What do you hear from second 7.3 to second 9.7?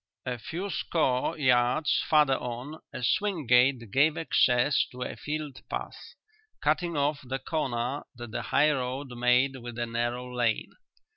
corner that the high road made